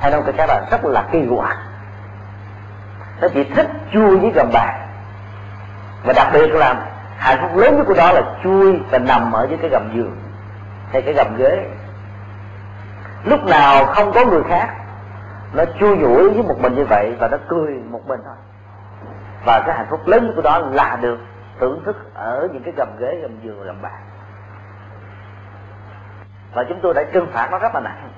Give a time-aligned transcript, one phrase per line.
[0.00, 1.56] hay nói cái khác là rất là kỳ quặc.
[3.20, 4.88] Nó chỉ thích chui với gầm bàn.
[6.04, 6.86] Và đặc biệt là
[7.16, 10.16] hạnh phúc lớn nhất của đó là chui và nằm ở dưới cái gầm giường,
[10.92, 11.66] hay cái gầm ghế.
[13.24, 14.74] Lúc nào không có người khác,
[15.52, 18.36] nó chui nhủi với một mình như vậy và nó cười một mình thôi.
[19.44, 21.18] Và cái hạnh phúc lớn nhất của đó là được
[21.60, 24.00] thưởng thức ở những cái gầm ghế, gầm giường, gầm bàn.
[26.54, 28.10] Và chúng tôi đã trừng phạt nó rất là nặng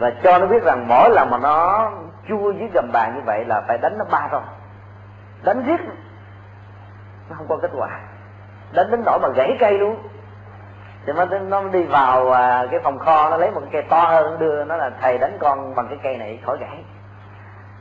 [0.00, 1.90] và cho nó biết rằng mỗi lần mà nó
[2.28, 4.42] chua dưới gầm bàn như vậy là phải đánh nó ba rồi
[5.42, 5.80] đánh riết.
[7.30, 8.00] Nó không có kết quả.
[8.72, 9.96] Đánh đến nỗi mà gãy cây luôn.
[11.06, 14.00] Thì nó nó đi vào à, cái phòng kho, nó lấy một cái cây to
[14.00, 16.84] hơn đưa, nó là thầy đánh con bằng cái cây này khỏi gãy.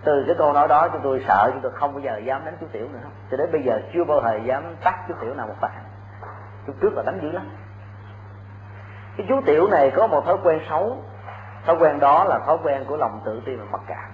[0.04, 2.58] Từ cái câu nói đó chúng tôi sợ, chúng tôi không bao giờ dám đánh
[2.60, 3.10] chú tiểu nữa.
[3.32, 5.72] Cho đến bây giờ chưa bao giờ dám tắt chú tiểu nào một bạn
[6.68, 7.50] chút trước là đánh dữ lắm.
[9.18, 10.98] Cái chú tiểu này có một thói quen xấu
[11.66, 14.10] thói quen đó là thói quen của lòng tự ti và mặc cảm.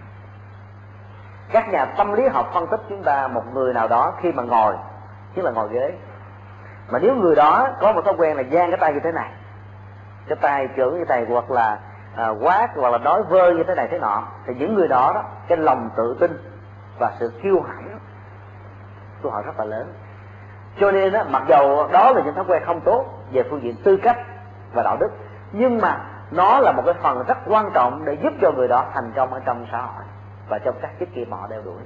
[1.52, 4.44] Các nhà tâm lý học phân tích chúng ta một người nào đó khi mà
[4.44, 4.76] ngồi
[5.36, 5.94] chứ là ngồi ghế
[6.92, 9.30] mà nếu người đó có một thói quen là giang cái tay như thế này
[10.28, 11.80] cái tay trưởng như thầy hoặc là
[12.16, 15.12] à, quát hoặc là nói vơ như thế này thế nọ thì những người đó
[15.16, 16.52] đó cái lòng tự tin
[17.00, 18.00] và sự kiêu hãnh
[19.22, 19.94] của họ rất là lớn.
[20.80, 23.76] Cho nên đó, mặc dầu đó là những thói quen không tốt về phương diện
[23.84, 24.18] tư cách
[24.74, 25.10] và đạo đức
[25.52, 26.00] nhưng mà
[26.32, 29.34] nó là một cái phần rất quan trọng để giúp cho người đó thành công
[29.34, 30.04] ở trong xã hội.
[30.50, 31.82] Và trong các chức kia họ đeo đuổi.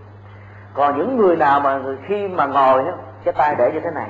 [0.74, 2.92] Còn những người nào mà khi mà ngồi đó,
[3.24, 4.10] cái tay để như thế này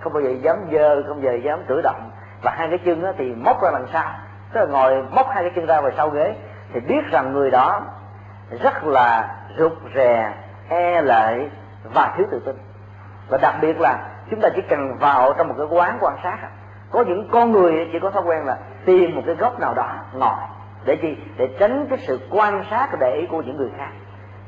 [0.00, 2.10] không bao giờ dám dơ không bao giờ dám cử động
[2.42, 4.12] và hai cái chân đó thì móc ra đằng sau.
[4.52, 6.36] Tức là ngồi móc hai cái chân ra về sau ghế
[6.72, 7.80] thì biết rằng người đó
[8.62, 10.34] rất là rụt rè
[10.68, 11.48] e lệ
[11.94, 12.56] và thiếu tự tin.
[13.28, 13.98] Và đặc biệt là
[14.30, 16.38] chúng ta chỉ cần vào trong một cái quán quan sát
[16.90, 19.88] có những con người chỉ có thói quen là tìm một cái góc nào đó
[20.12, 20.34] ngồi
[20.84, 21.16] để chi?
[21.36, 23.90] Để tránh cái sự quan sát để ý của những người khác.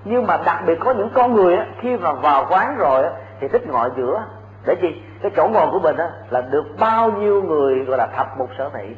[0.04, 3.10] Nhưng mà đặc biệt có những con người á, khi mà vào quán rồi á,
[3.40, 4.24] thì thích ngồi giữa.
[4.66, 5.02] Để chi?
[5.22, 8.48] Cái chỗ ngồi của mình á, là được bao nhiêu người gọi là thập một
[8.58, 8.96] sở thị.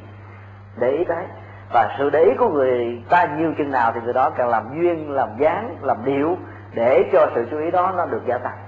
[0.76, 1.24] Để ý tới.
[1.72, 4.80] Và sự để ý của người ta nhiều chừng nào thì người đó càng làm
[4.80, 6.36] duyên làm dáng làm điệu
[6.74, 8.58] để cho sự chú ý đó nó được gia tăng.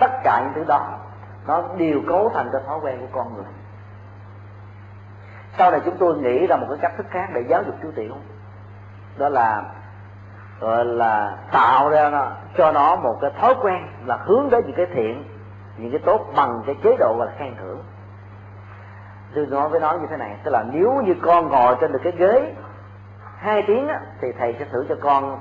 [0.00, 0.88] Tất cả những thứ đó
[1.46, 3.44] nó đều cấu thành cái thói quen của con người
[5.58, 7.90] sau này chúng tôi nghĩ ra một cái cách thức khác để giáo dục chú
[7.96, 8.14] tiểu.
[9.18, 9.62] Đó là
[10.60, 12.26] gọi là tạo ra nó,
[12.56, 15.24] cho nó một cái thói quen là hướng đến những cái thiện
[15.76, 17.82] những cái tốt bằng cái chế độ và là khen thưởng.
[19.34, 22.00] Tôi nói với nó như thế này tức là nếu như con ngồi trên được
[22.02, 22.54] cái ghế
[23.38, 25.38] hai tiếng á, thì thầy sẽ thưởng cho con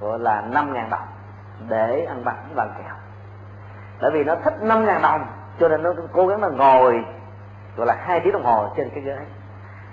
[0.00, 1.08] gọi là năm ngàn đồng
[1.68, 2.94] để ăn bánh bằng kẹo.
[4.00, 5.26] Bởi vì nó thích năm ngàn đồng
[5.60, 7.04] cho nên nó cố gắng là ngồi
[7.76, 9.16] gọi là hai tiếng đồng hồ trên cái ghế.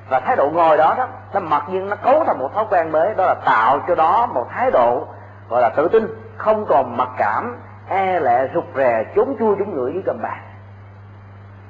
[0.09, 2.91] Và thái độ ngồi đó đó, nó mặc nhiên nó cấu thành một thói quen
[2.91, 5.07] mới, đó là tạo cho đó một thái độ,
[5.50, 6.07] gọi là tự tin,
[6.38, 7.57] không còn mặc cảm
[7.88, 10.39] e lệ, rụt rè trốn chui trốn người với cầm bàn.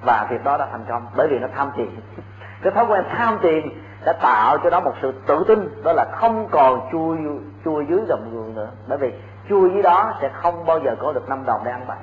[0.01, 2.01] Và việc đó đã thành công, bởi vì nó tham tiền.
[2.61, 6.05] Cái thói quen tham tiền đã tạo cho nó một sự tự tin, đó là
[6.11, 7.17] không còn chui
[7.65, 8.69] chui dưới gầm giường nữa.
[8.87, 9.13] Bởi vì
[9.49, 11.97] chui dưới đó sẽ không bao giờ có được năm đồng để ăn bạc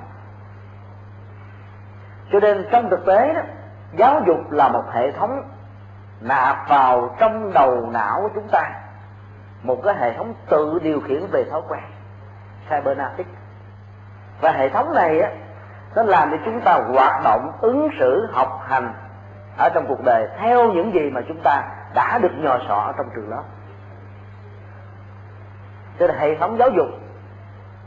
[2.31, 3.41] cho nên trong thực tế đó
[3.91, 5.43] giáo dục là một hệ thống
[6.21, 8.71] nạp vào trong đầu não của chúng ta.
[9.63, 11.83] Một cái hệ thống tự điều khiển về thói quen
[12.69, 13.27] cybernetic
[14.41, 15.31] và hệ thống này á,
[15.95, 18.93] nó làm cho chúng ta hoạt động, ứng xử, học hành
[19.57, 22.93] ở trong cuộc đời theo những gì mà chúng ta đã được nhò sọ ở
[22.97, 23.43] trong trường lớp.
[25.99, 26.87] Cho nên hệ thống giáo dục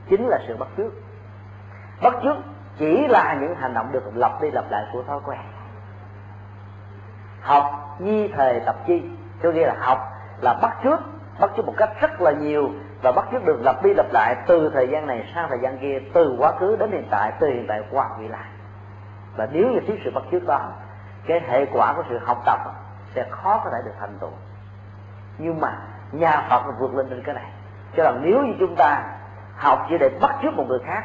[0.09, 0.93] chính là sự bắt chước.
[2.03, 2.37] Bắt chước
[2.79, 5.41] chỉ là những hành động được lặp đi lặp lại của thói quen
[7.41, 9.03] học nhi thời tập chi.
[9.43, 9.99] Cho nghĩa là học
[10.41, 11.01] là bắt trước
[11.41, 12.71] bắt trước một cách rất là nhiều
[13.03, 15.79] và bắt trước được lặp đi lặp lại từ thời gian này sang thời gian
[15.79, 18.47] kia, từ quá khứ đến hiện tại, từ hiện tại qua vị lại
[19.37, 20.73] và nếu như thiếu sự bắt trước đó,
[21.27, 22.59] cái hệ quả của sự học tập
[23.15, 24.31] sẽ khó có thể được thành tựu.
[25.39, 25.79] Nhưng mà
[26.13, 27.51] nhà Phật vượt lên trên cái này.
[27.97, 29.03] Cho rằng nếu như chúng ta
[29.57, 31.05] học chỉ để bắt chước một người khác,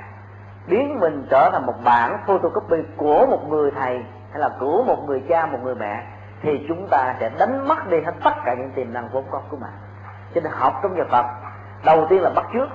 [0.68, 5.04] biến mình trở thành một bản photocopy của một người thầy hay là của một
[5.08, 6.04] người cha, một người mẹ
[6.46, 9.42] thì chúng ta sẽ đánh mất đi hết tất cả những tiềm năng vốn có
[9.50, 9.72] của mình.
[10.36, 11.26] Cho nên học trong nhà Phật
[11.86, 12.70] đầu tiên là bắt trước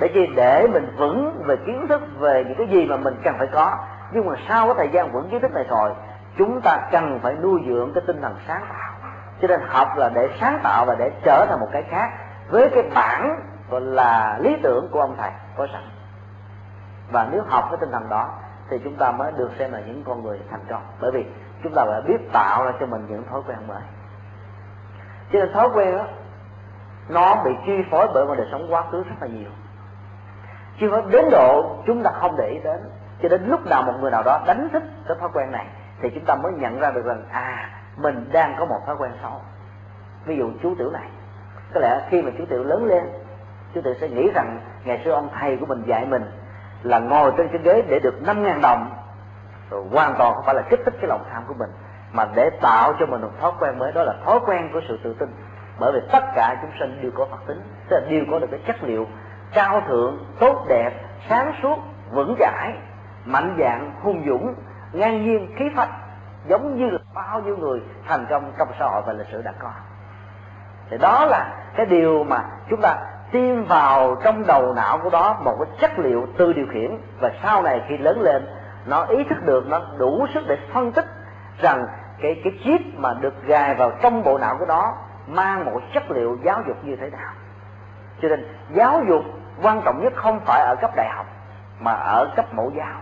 [0.00, 0.26] để chi?
[0.36, 3.76] Để mình vững về kiến thức, về những cái gì mà mình cần phải có.
[4.12, 5.92] Nhưng mà sau cái thời gian vững kiến thức này rồi,
[6.38, 8.90] chúng ta cần phải nuôi dưỡng cái tinh thần sáng tạo.
[9.42, 12.10] Cho nên học là để sáng tạo và để trở thành một cái khác
[12.48, 15.82] với cái bản gọi là lý tưởng của ông thầy có sẵn.
[17.12, 18.28] Và nếu học cái tinh thần đó,
[18.70, 20.82] thì chúng ta mới được xem là những con người thành công.
[21.00, 21.24] Bởi vì
[21.62, 23.82] chúng ta phải biết tạo ra cho mình những thói quen mới.
[25.32, 26.04] Cho nên thói quen đó,
[27.08, 29.50] nó bị chi phối bởi một đời sống quá khứ rất là nhiều.
[30.80, 32.80] Chi phối đến độ chúng ta không để ý đến,
[33.22, 35.66] cho đến lúc nào một người nào đó đánh thức cái thói quen này,
[36.00, 39.12] thì chúng ta mới nhận ra được rằng à mình đang có một thói quen
[39.22, 39.40] xấu.
[40.24, 41.08] Ví dụ chú tiểu này.
[41.74, 43.04] Có lẽ khi mà chú tiểu lớn lên,
[43.74, 46.30] chú tiểu sẽ nghĩ rằng ngày xưa ông thầy của mình dạy mình
[46.82, 48.90] là ngồi trên cái ghế để được năm ngàn đồng
[49.72, 51.70] rồi hoàn toàn không phải là kích thích cái lòng tham của mình,
[52.12, 54.98] mà để tạo cho mình một thói quen mới, đó là thói quen của sự
[55.04, 55.28] tự tin.
[55.78, 58.46] Bởi vì tất cả chúng sinh đều có phật tính, tức là đều có được
[58.50, 59.06] cái chất liệu
[59.54, 60.90] cao thượng, tốt đẹp,
[61.28, 61.76] sáng suốt,
[62.10, 62.72] vững chãi,
[63.24, 64.54] mạnh dạng, hung dũng,
[64.92, 65.90] ngang nhiên, khí phách,
[66.48, 69.52] giống như là bao nhiêu người thành công trong xã hội và lịch sử đã
[69.58, 69.70] có.
[70.90, 72.96] Thì đó là cái điều mà chúng ta
[73.32, 76.98] tiêm vào trong đầu não của đó một cái chất liệu tự điều khiển.
[77.20, 78.46] Và sau này khi lớn lên
[78.86, 81.06] nó ý thức được, nó đủ sức để phân tích
[81.58, 81.86] rằng
[82.22, 84.94] cái cái chip mà được gài vào trong bộ não của nó
[85.26, 87.32] mang một chất liệu giáo dục như thế nào.
[88.22, 89.22] Cho nên, giáo dục
[89.62, 91.26] quan trọng nhất không phải ở cấp đại học,
[91.80, 92.96] mà ở cấp mẫu giáo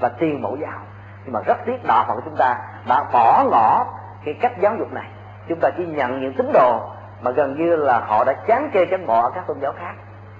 [0.00, 0.80] và tiền mẫu giáo.
[1.24, 2.56] Nhưng mà rất tiếc đạo phật của chúng ta
[2.88, 3.86] đã bỏ ngỏ
[4.24, 5.08] cái cách giáo dục này.
[5.48, 6.80] Chúng ta chỉ nhận những tín đồ
[7.22, 9.94] mà gần như là họ đã chán chê chán bỏ các tôn giáo khác.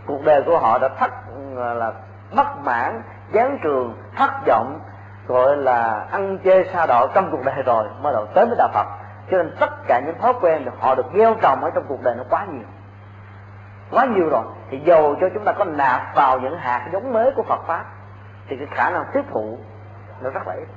[0.06, 1.10] Cuộc đời của họ đã thất
[1.54, 1.92] là,
[2.36, 3.02] bất mãn
[3.32, 4.80] chán trường thất vọng,
[5.26, 8.68] gọi là ăn chơi xa đọa trong cuộc đời rồi, mới đầu tới với đạo
[8.74, 8.86] phật.
[9.30, 12.02] Cho nên tất cả những thói quen được họ được gieo trồng ở trong cuộc
[12.02, 12.66] đời nó quá nhiều.
[13.90, 17.30] Quá nhiều rồi, thì dầu cho chúng ta có nạp vào những hạt giống mới
[17.36, 17.84] của Phật pháp,
[18.48, 19.58] thì cái khả năng tiếp thụ
[20.20, 20.68] nó rất là ít.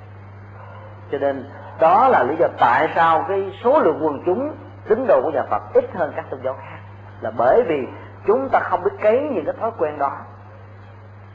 [1.12, 4.56] Cho nên đó là lý do tại sao cái số lượng quần chúng
[4.90, 6.78] tín đồ của nhà Phật ít hơn các tôn giáo khác.
[7.22, 7.88] Là bởi vì
[8.28, 10.12] chúng ta không biết cấy những cái thói quen đó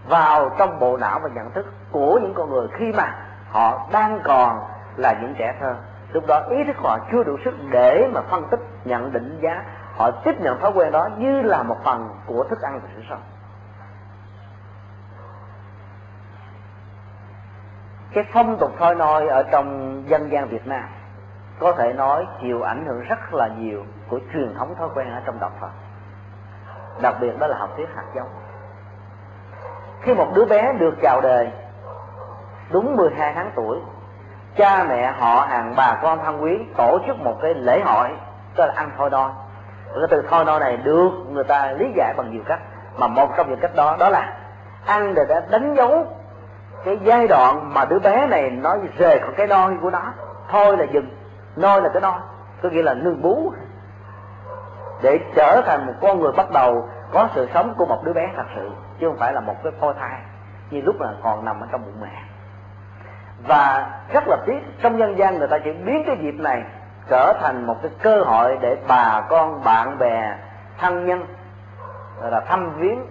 [0.09, 3.15] vào trong bộ não và nhận thức của những con người khi mà
[3.51, 4.61] họ đang còn
[4.97, 5.75] là những trẻ thơ.
[6.13, 9.65] Lúc đó ý thức họ chưa đủ sức để mà phân tích, nhận định giá.
[9.97, 13.03] Họ tiếp nhận thói quen đó như là một phần của thức ăn và sự
[13.11, 13.23] sống.
[18.13, 20.85] Cái phong tục thôi nôi ở trong dân gian Việt Nam
[21.59, 25.23] có thể nói chịu ảnh hưởng rất là nhiều của truyền thống thói quen ở
[25.27, 25.71] trong đạo Phật.
[27.03, 28.29] Đặc biệt đó là học thuyết hạt giống
[30.03, 31.51] khi một đứa bé được chào đời,
[32.71, 33.79] đúng 12 tháng tuổi,
[34.57, 38.09] cha mẹ họ hàng bà con thân quý tổ chức một cái lễ hội
[38.57, 39.31] gọi là ăn thôi đôi
[39.95, 42.61] cái từ thôi đôi này được người ta lý giải bằng nhiều cách,
[42.99, 44.37] mà một trong những cách đó đó là
[44.87, 46.07] ăn để đã đánh dấu
[46.85, 50.13] cái giai đoạn mà đứa bé này nó rời khỏi cái đôi của nó.
[50.49, 51.09] Thôi là dừng
[51.57, 52.13] nôi là cái đôi
[52.63, 53.53] có nghĩa là nương bú.
[55.03, 58.29] Để trở thành một con người bắt đầu có sự sống của một đứa bé
[58.37, 58.71] thật sự
[59.01, 60.21] chứ không phải là một cái phôi thai,
[60.71, 62.23] như lúc là còn nằm ở trong bụng mẹ.
[63.49, 66.63] Và rất là tiếc, trong nhân gian người ta chỉ biến cái dịp này
[67.09, 70.37] trở thành một cái cơ hội để bà con, bạn bè,
[70.79, 71.27] thân nhân
[72.23, 73.07] là thăm viếng,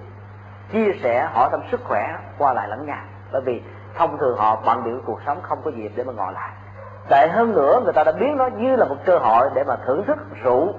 [0.72, 3.02] chia sẻ, hỏi thăm sức khỏe qua lại lẫn nhau.
[3.32, 3.64] Bởi vì
[3.96, 6.50] thông thường họ bận biểu cuộc sống, không có dịp để mà ngồi lại.
[7.10, 9.76] Tệ hơn nữa, người ta đã biến nó như là một cơ hội để mà
[9.86, 10.74] thưởng thức rượu,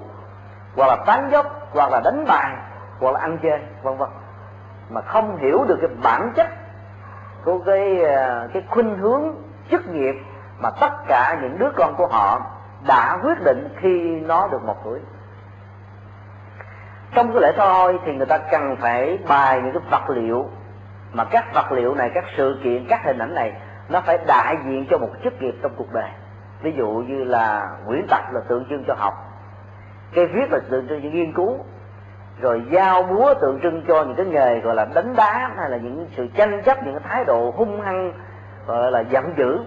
[0.75, 2.55] hoặc là tán dốc, hoặc là đánh bài,
[2.99, 4.09] hoặc là ăn chơi, vân vân
[4.89, 6.47] mà không hiểu được cái bản chất
[7.45, 9.23] của cái ờ, cái khuynh hướng
[9.71, 10.15] chức nghiệp
[10.59, 12.41] mà tất cả những đứa con của họ
[12.87, 14.99] đã quyết định khi nó được một tuổi.
[17.15, 20.49] Trong cái lễ thôi thì người ta cần phải bài những cái vật liệu,
[21.13, 23.53] mà các vật liệu này, các sự kiện, các hình ảnh này
[23.89, 26.09] nó phải đại diện cho một chức nghiệp trong cuộc đời.
[26.61, 29.13] Ví dụ như là quyển tập là tượng trưng cho học
[30.13, 31.57] cây viết là tượng trưng cho nghiên cứu
[32.41, 35.77] rồi dao búa tượng trưng cho những cái nghề gọi là đánh đá, hay là
[35.77, 38.13] những sự tranh chấp, những cái thái độ hung hăng,
[38.67, 39.59] gọi là giận dữ.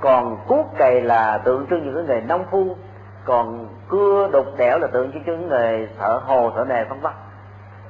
[0.00, 2.76] Còn cuốc cày là tượng trưng những cái nghề nông phu.
[3.24, 7.00] Còn cưa đục đẽo là tượng trưng cho những nghề thợ hồ, thợ nề, vân
[7.00, 7.12] vân.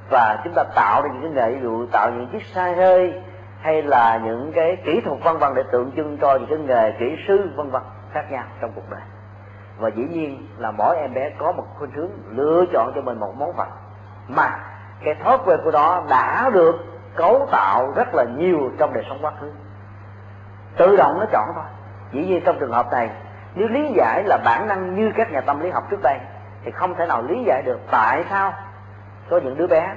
[0.09, 3.21] Và chúng ta tạo ra những cái nghề, ví dụ tạo những chiếc xe hơi,
[3.61, 6.91] hay là những cái kỹ thuật vân vân để tượng trưng cho những cái nghề
[6.99, 7.81] kỹ sư, vân vân,
[8.11, 9.01] khác nhau trong cuộc đời.
[9.79, 13.19] Và dĩ nhiên là mỗi em bé có một khuynh hướng lựa chọn cho mình
[13.19, 13.67] một món vật
[14.27, 14.49] mà
[15.03, 16.75] cái thói quen của nó đã được
[17.15, 19.51] cấu tạo rất là nhiều trong đời sống quá khứ.
[20.77, 21.63] Tự động nó chọn thôi.
[22.11, 23.09] Dĩ nhiên trong trường hợp này,
[23.55, 26.19] nếu lý giải là bản năng như các nhà tâm lý học trước đây,
[26.63, 28.53] thì không thể nào lý giải được tại sao
[29.29, 29.95] có những đứa bé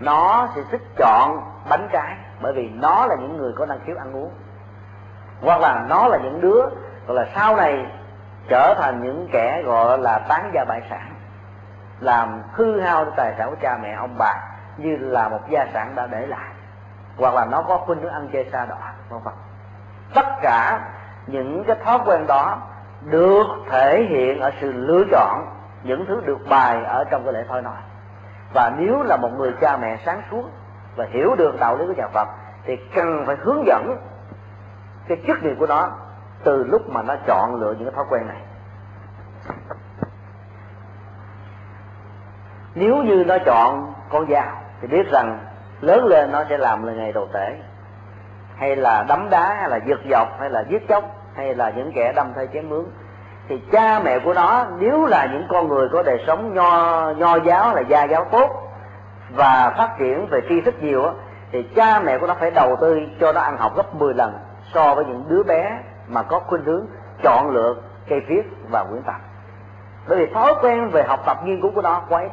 [0.00, 3.96] nó sẽ thích chọn bánh trái, bởi vì nó là những người có năng khiếu
[3.96, 4.30] ăn uống.
[5.42, 6.60] Hoặc là nó là những đứa,
[7.06, 7.86] gọi là sau này
[8.48, 11.15] trở thành những kẻ gọi là tán gia bại sản
[12.00, 14.34] làm hư hao tài sản của cha mẹ ông bà
[14.76, 16.50] như là một gia sản đã để lại.
[17.16, 18.76] Hoặc là nó có khuynh hướng ăn chơi xa đỏ
[19.08, 19.34] vân vân.
[20.14, 20.80] Tất cả
[21.26, 22.58] những cái thói quen đó
[23.04, 25.46] được thể hiện ở sự lựa chọn
[25.82, 27.76] những thứ được bài ở trong cái lễ thôi nói
[28.54, 30.44] và nếu là một người cha mẹ sáng suốt
[30.96, 32.28] và hiểu được đạo lý của nhà Phật,
[32.64, 33.96] thì cần phải hướng dẫn
[35.08, 35.88] cái chức nghiệp của nó
[36.44, 38.40] từ lúc mà nó chọn lựa những cái thói quen này
[42.76, 45.38] nếu như nó chọn con dao, thì biết rằng
[45.80, 47.56] lớn lên nó sẽ làm là nghề đồ tể.
[48.56, 51.04] Hay là đấm đá, hay là giật dọc, hay là giết chóc,
[51.34, 52.84] hay là những kẻ đâm thay chém mướn.
[53.48, 57.36] Thì cha mẹ của nó, nếu là những con người có đời sống nho nho
[57.36, 58.50] giáo, là gia giáo tốt,
[59.30, 61.02] và phát triển về tri thức nhiều
[61.52, 64.38] thì cha mẹ của nó phải đầu tư cho nó ăn học gấp 10 lần
[64.74, 65.78] so với những đứa bé
[66.08, 66.86] mà có khuynh hướng
[67.22, 67.74] chọn lựa
[68.08, 69.20] cây viết và quyển tập.
[70.08, 72.30] Bởi vì thói quen về học tập nghiên cứu của nó quá ít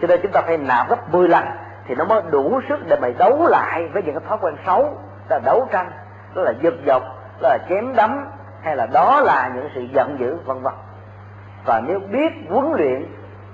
[0.00, 1.44] cho nên chúng ta phải nạp gấp 10 lần
[1.86, 4.98] thì nó mới đủ sức để mày đấu lại với những cái thói quen xấu.
[5.30, 5.90] Là đấu tranh,
[6.34, 7.02] đó là giật dọc
[7.40, 8.26] đó là chém đấm,
[8.62, 10.74] hay là đó là những sự giận dữ, vân vân.
[11.64, 13.06] Và nếu biết huấn luyện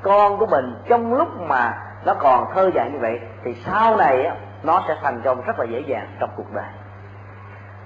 [0.02, 4.30] con của mình trong lúc mà nó còn thơ dại như vậy, thì sau này
[4.62, 6.64] nó sẽ thành công rất là dễ dàng trong cuộc đời.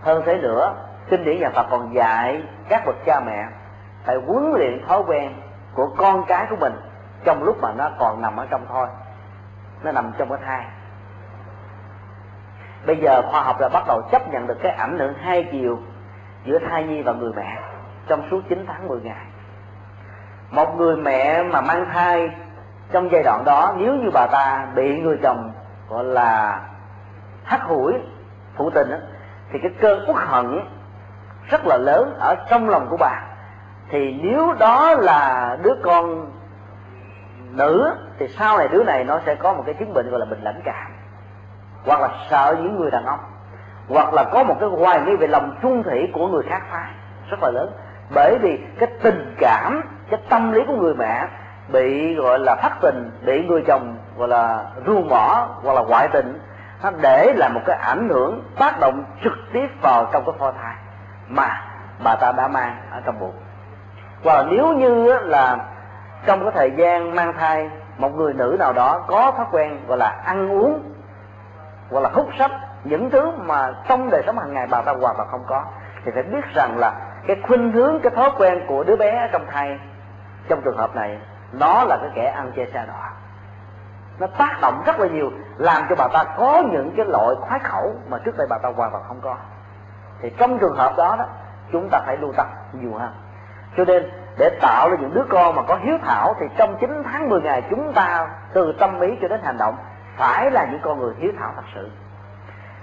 [0.03, 0.75] Hơn thế nữa,
[1.11, 3.47] kinh điển nhà Phật còn dạy các bậc cha mẹ
[4.05, 5.33] phải huấn luyện thói quen
[5.75, 6.73] của con cái của mình
[7.25, 8.89] trong lúc mà nó còn nằm ở trong thôi,
[9.83, 10.65] nó nằm trong cái thai.
[12.87, 15.79] Bây giờ khoa học đã bắt đầu chấp nhận được cái ảnh hưởng hai chiều
[16.45, 17.59] giữa thai nhi và người mẹ
[18.07, 19.27] trong suốt 9 tháng 10 ngày.
[20.51, 22.31] Một người mẹ mà mang thai
[22.91, 25.53] trong giai đoạn đó, nếu như bà ta bị người chồng,
[25.89, 26.61] gọi là,
[27.45, 27.93] hắt hủi
[28.57, 28.89] phụ tình
[29.53, 30.61] thì cái cơn uất hận
[31.51, 33.21] rất là lớn ở trong lòng của bà.
[33.91, 36.31] Thì nếu đó là đứa con
[37.51, 40.27] nữ, thì sau này đứa này nó sẽ có một cái chứng bệnh gọi là
[40.27, 40.93] bệnh lãnh cảm.
[41.87, 43.21] Hoặc là sợ những người đàn ông.
[43.89, 46.91] Hoặc là có một cái hoài nghi về lòng trung thủy của người khác phái.
[47.31, 47.73] Rất là lớn.
[48.15, 51.27] Bởi vì cái tình cảm, cái tâm lý của người mẹ
[51.69, 56.09] bị gọi là thất tình, bị người chồng gọi là ru bỏ hoặc là ngoại
[56.09, 56.41] tình,
[56.83, 60.53] nó để là một cái ảnh hưởng tác động trực tiếp vào trong cái phôi
[60.63, 60.75] thai
[61.29, 61.61] mà
[62.05, 63.35] bà ta đã mang ở trong bụng.
[64.23, 65.57] Và nếu như là
[66.27, 69.99] trong cái thời gian mang thai, một người nữ nào đó có thói quen gọi
[69.99, 70.93] là ăn uống,
[71.91, 72.51] gọi là hút sách
[72.85, 75.65] những thứ mà trong đời sống hàng ngày bà ta hoàn toàn không có,
[76.05, 76.93] thì phải biết rằng là
[77.27, 79.79] cái khuynh hướng, cái thói quen của đứa bé trong thai,
[80.49, 81.19] trong trường hợp này,
[81.53, 83.11] nó là cái kẻ ăn chơi xa đọa.
[84.19, 87.61] Nó tác động rất là nhiều, làm cho bà ta có những cái loại khoái
[87.61, 89.37] khẩu mà trước đây bà ta hoàn toàn không có.
[90.21, 91.25] Thì trong trường hợp đó đó,
[91.73, 93.13] chúng ta phải lưu tâm nhiều hơn.
[93.77, 97.03] Cho nên để tạo ra những đứa con mà có hiếu thảo thì trong 9
[97.13, 99.75] tháng 10 ngày chúng ta từ tâm ý cho đến hành động
[100.17, 101.91] phải là những con người hiếu thảo thật sự.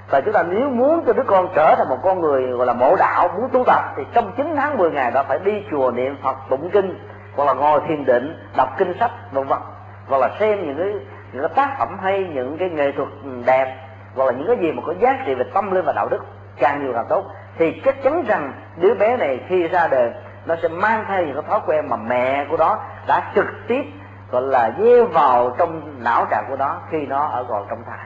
[0.10, 2.74] Và chúng ta nếu muốn cho đứa con trở thành một con người gọi là
[2.74, 5.92] mộ đạo, muốn tu tập thì trong 9 tháng 10 ngày đó phải đi chùa
[5.92, 7.00] niệm phật, tụng kinh,
[7.36, 9.60] hoặc là ngồi thiền định, đọc kinh sách, vân vân.
[10.08, 13.08] Hoặc là xem những cái những cái tác phẩm hay, những cái nghệ thuật
[13.46, 13.78] đẹp,
[14.16, 16.26] hoặc là những cái gì mà có giá trị về tâm linh và đạo đức,
[16.58, 17.26] càng nhiều càng tốt.
[17.58, 20.12] Thì chắc chắn rằng đứa bé này khi ra đời
[20.46, 23.84] nó sẽ mang theo những cái thói quen mà mẹ của nó đã trực tiếp,
[24.32, 28.06] gọi là gieo vào trong não trạng của nó khi nó ở còn trong thai.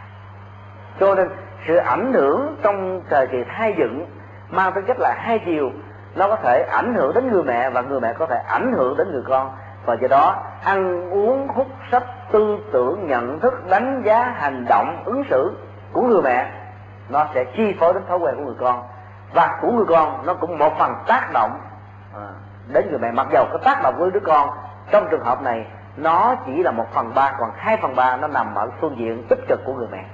[0.99, 1.29] Cho nên,
[1.67, 4.05] sự ảnh hưởng trong thời kỳ thai dựng
[4.49, 5.71] mang tính chất là hai chiều.
[6.15, 8.97] Nó có thể ảnh hưởng đến người mẹ và người mẹ có thể ảnh hưởng
[8.97, 9.51] đến người con.
[9.85, 15.01] Và do đó, ăn uống, hút sách, tư tưởng, nhận thức, đánh giá, hành động,
[15.05, 15.53] ứng xử
[15.93, 16.51] của người mẹ,
[17.09, 18.83] nó sẽ chi phối đến thói quen của người con.
[19.33, 21.51] Và của người con, nó cũng một phần tác động
[22.19, 22.29] à,
[22.67, 24.49] đến người mẹ mặc dầu cái tác động với đứa con
[24.91, 25.65] trong trường hợp này
[25.97, 29.25] nó chỉ là một phần ba còn hai phần ba nó nằm ở phương diện
[29.29, 30.05] tích cực của người mẹ.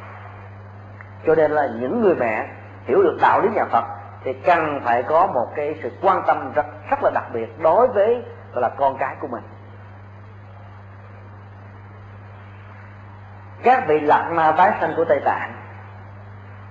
[1.26, 2.48] Cho nên là những người mẹ
[2.86, 3.84] hiểu được đạo lý nhà Phật
[4.24, 7.88] thì cần phải có một cái sự quan tâm rất rất là đặc biệt đối
[7.88, 9.44] với gọi là con cái của mình.
[13.64, 15.54] Các vị lạc ma tái sanh của tây tạng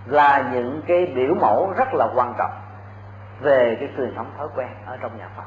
[0.06, 2.63] là những cái biểu mẫu rất là quan trọng
[3.40, 5.42] về cái truyền thống thói quen ở trong nhà Phật.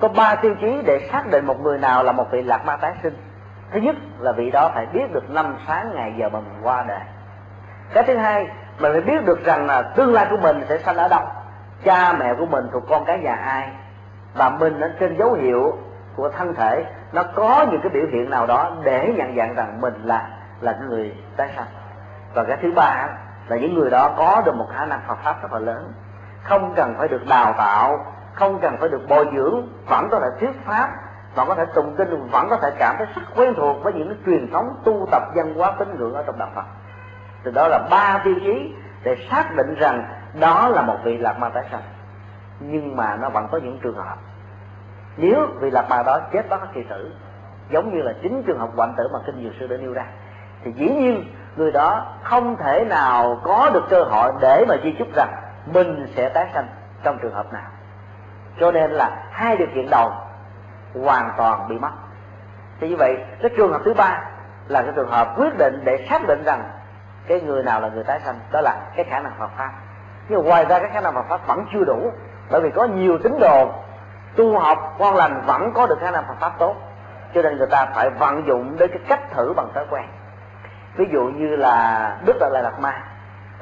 [0.00, 2.76] Có ba tiêu chí để xác định một người nào là một vị lạc ma
[2.76, 3.16] tái sinh.
[3.70, 6.84] Thứ nhất là vị đó phải biết được năm sáng ngày giờ mà mình qua
[6.88, 7.00] đời.
[7.94, 8.46] Cái thứ hai
[8.78, 11.22] mình phải biết được rằng là tương lai của mình sẽ sanh ở đâu.
[11.84, 13.68] Cha mẹ của mình thuộc con cái nhà ai.
[14.34, 15.78] Và mình ở trên dấu hiệu
[16.16, 19.80] của thân thể, nó có những cái biểu hiện nào đó để nhận dạng rằng
[19.80, 20.28] mình là
[20.60, 21.66] là người tái sanh.
[22.34, 23.08] Và cái thứ ba
[23.48, 25.92] là những người đó có được một khả năng Phật pháp rất là lớn.
[26.42, 30.26] Không cần phải được đào tạo, không cần phải được bồi dưỡng, vẫn có thể
[30.40, 30.90] thuyết pháp,
[31.34, 34.08] vẫn có thể tụng kinh, vẫn có thể cảm thấy rất quen thuộc với những
[34.08, 36.64] cái truyền thống tu tập văn hóa tín ngưỡng ở trong đạo Phật.
[37.42, 40.04] Từ đó là ba tiêu chí để xác định rằng
[40.40, 41.82] đó là một vị lạc ma tái sanh.
[42.60, 44.16] Nhưng mà nó vẫn có những trường hợp.
[45.16, 47.12] Nếu vị lạc ma đó chết đó kỳ tử,
[47.70, 50.04] giống như là chính trường hợp hoạn tử mà kinh dược sư đã nêu ra,
[50.64, 51.24] thì dĩ nhiên
[51.58, 55.34] người đó không thể nào có được cơ hội để mà di chúc rằng
[55.66, 56.66] mình sẽ tái sanh
[57.02, 57.70] trong trường hợp nào.
[58.60, 60.10] Cho nên là hai điều kiện đầu
[61.04, 61.90] hoàn toàn bị mất.
[62.80, 64.20] Thì như vậy, cái trường hợp thứ ba
[64.68, 66.70] là cái trường hợp quyết định để xác định rằng
[67.26, 69.70] cái người nào là người tái sanh, đó là cái khả năng Phật pháp.
[70.28, 72.12] Nhưng ngoài ra cái khả năng Phật pháp vẫn chưa đủ,
[72.50, 73.72] bởi vì có nhiều tín đồ
[74.36, 76.74] tu học quan lành vẫn có được khả năng Phật pháp tốt.
[77.34, 80.04] Cho nên người ta phải vận dụng đến cái cách thử bằng thói quen
[80.96, 83.02] ví dụ như là đức đạt lai lạt ma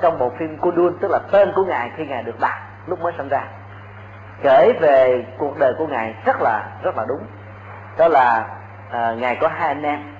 [0.00, 3.12] trong bộ phim Kundun tức là tên của ngài khi ngài được đặt lúc mới
[3.16, 3.44] sinh ra.
[4.42, 7.26] Kể về cuộc đời của ngài rất là rất là đúng.
[7.98, 8.44] Đó là
[8.90, 10.14] à, ngài có hai anh em.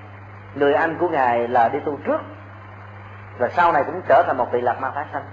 [0.55, 2.21] Người anh của ngài là đi tu trước
[3.37, 5.23] và sau này cũng trở thành một vị lạc ma phá sanh.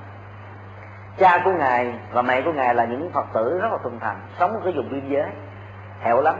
[1.18, 4.16] Cha của ngài và mẹ của ngài là những phật tử rất là thuần thành
[4.38, 5.30] sống ở cái vùng biên giới
[6.00, 6.34] hẻo lắm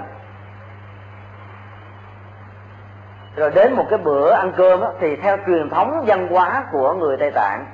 [3.37, 6.95] rồi đến một cái bữa ăn cơm đó, thì theo truyền thống văn hóa của
[6.95, 7.67] người tây tạng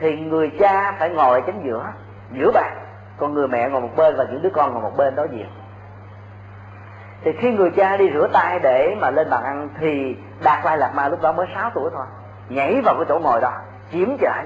[0.00, 1.86] thì người cha phải ngồi ở chính giữa
[2.32, 2.78] giữa bàn.
[3.16, 5.46] Còn người mẹ ngồi một bên và những đứa con ngồi một bên đối diện.
[7.24, 10.78] Thì khi người cha đi rửa tay để mà lên bàn ăn thì đạt lai
[10.78, 12.06] lạt ma lúc đó mới 6 tuổi thôi
[12.48, 13.52] nhảy vào cái chỗ ngồi đó
[13.92, 14.44] chiếm chạy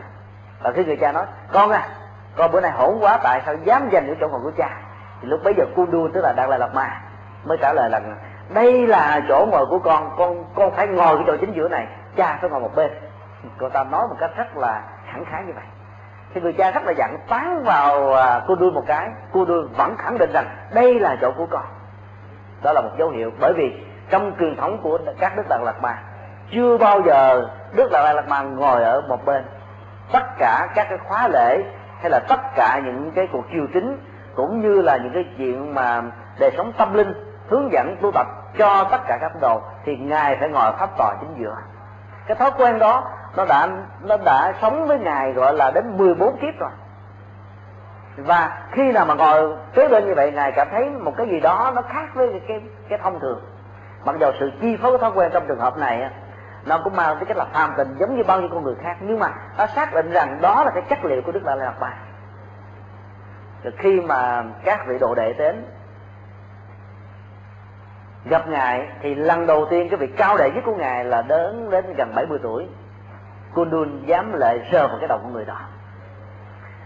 [0.63, 1.89] và khi người cha nói con à
[2.37, 4.71] con bữa nay hỗn quá tại sao dám giành cái chỗ ngồi của cha?
[5.21, 7.01] Thì lúc bấy giờ cu đua tức là đạt lai lạt ma
[7.45, 8.01] mới trả lời là
[8.49, 10.11] đây là chỗ ngồi của con.
[10.19, 11.87] Con con phải ngồi cái chỗ chính giữa này.
[12.17, 12.91] Cha phải ngồi một bên.
[13.59, 14.83] Cô ta nói một cách rất là
[15.13, 15.65] khẳng khái như vậy.
[16.35, 19.09] Thì người cha rất là dặn, tán vào à, cô đuôi một cái.
[19.33, 21.65] Cô đuôi vẫn khẳng định rằng đây là chỗ của con.
[22.63, 23.31] Đó là một dấu hiệu.
[23.41, 25.99] Bởi vì trong truyền thống của các đức đạt lạc ma
[26.53, 29.45] chưa bao giờ đức đạt lạc ma ngồi ở một bên.
[30.13, 31.63] Tất cả các cái khóa lễ
[32.01, 33.99] hay là tất cả những cái cuộc chiêu chính
[34.35, 36.03] cũng như là những cái chuyện mà
[36.39, 38.27] đời sống tâm linh hướng dẫn tu tập
[38.59, 41.57] cho tất cả các đồ, thì ngài phải ngồi pháp tòa chính giữa.
[42.27, 43.05] Cái thói quen đó,
[43.37, 43.69] nó đã
[44.03, 46.71] nó đã sống với ngài gọi là đến 14 kiếp rồi.
[48.17, 51.41] Và khi nào mà ngồi kế bên như vậy, ngài cảm thấy một cái gì
[51.41, 53.41] đó nó khác với cái cái thông thường.
[54.05, 56.11] Mặc dù sự chi phối thói quen trong trường hợp này
[56.65, 58.97] nó cũng mang cái cách là tham tình giống như bao nhiêu con người khác,
[59.01, 61.75] nhưng mà nó xác định rằng đó là cái chất liệu của đức đại lạt
[61.81, 61.93] bà
[63.79, 65.65] khi mà các vị độ đệ đến
[68.25, 71.71] gặp ngài thì lần đầu tiên cái việc cao đệ nhất của ngài là đến
[71.71, 72.67] đến gần 70 tuổi.
[73.55, 75.61] Kundun dám lại rờ vào cái đầu của người đó.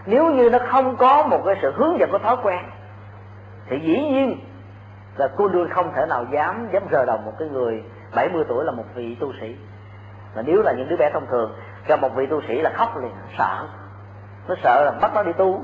[0.07, 2.65] Nếu như nó không có một cái sự hướng dẫn của thói quen,
[3.69, 4.41] thì dĩ nhiên
[5.17, 7.83] là Kundun không thể nào dám dám rờ đầu một cái người
[8.15, 9.57] 70 tuổi là một vị tu sĩ.
[10.37, 11.53] Mà nếu là những đứa bé thông thường,
[11.87, 13.69] gặp một vị tu sĩ là khóc liền, sợ.
[14.49, 15.63] Nó sợ là bắt nó đi tu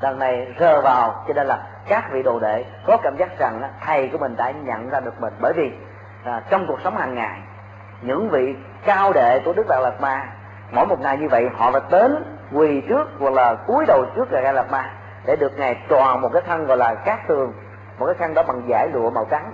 [0.00, 3.62] lần này rờ vào, cho nên là các vị đồ đệ có cảm giác rằng
[3.86, 5.34] thầy của mình đã nhận ra được mình.
[5.40, 5.72] Bởi vì
[6.24, 7.40] à, trong cuộc sống hàng ngày
[8.02, 10.26] những vị cao đệ của đức đạt lạt ma
[10.72, 14.32] mỗi một ngày như vậy họ phải đến quỳ trước hoặc là cúi đầu trước
[14.32, 14.90] ngài lạt ma
[15.26, 17.52] để được ngài tròn một cái thân gọi là cát tường
[17.98, 19.52] một cái khăn đó bằng vải lụa màu trắng.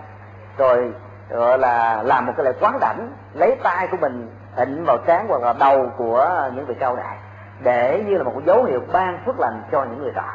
[0.59, 0.93] Rồi
[1.29, 5.27] gọi là làm một cái lễ quán đảnh lấy tay của mình ịnh vào trán
[5.29, 7.17] hoặc là đầu của những vị cao đại
[7.61, 10.35] để như là một dấu hiệu ban phước lành cho những người đó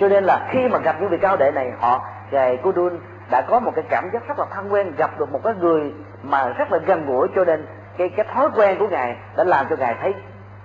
[0.00, 2.98] cho nên là khi mà gặp những vị cao đệ này họ ngài cô đun
[3.30, 5.94] đã có một cái cảm giác rất là thân quen gặp được một cái người
[6.22, 7.28] mà rất là gần gũi.
[7.36, 7.66] Cho nên
[7.98, 10.14] cái cái thói quen của ngài đã làm cho ngài thấy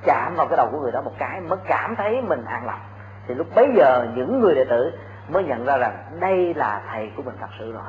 [0.04, 2.80] chạm vào cái đầu của người đó một cái mới cảm thấy mình an lòng.
[3.28, 4.92] Thì lúc bấy giờ những người đệ tử
[5.30, 7.84] mới nhận ra rằng đây là thầy của mình thật sự rồi.